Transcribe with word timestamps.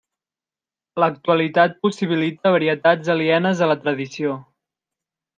L'actualitat 1.01 1.75
possibilita 1.85 2.53
varietats 2.55 3.11
alienes 3.15 3.61
a 3.61 3.69
la 3.73 3.77
tradició. 3.83 4.33